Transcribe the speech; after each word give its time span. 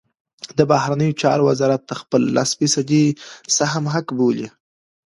د 0.57 0.59
بهرنیو 0.71 1.17
چارو 1.21 1.43
وزارت 1.49 1.81
د 1.87 1.91
خپل 2.01 2.21
لس 2.35 2.49
فیصدۍ 2.59 3.05
سهم 3.57 3.85
حق 3.93 4.07
بولي. 4.17 4.47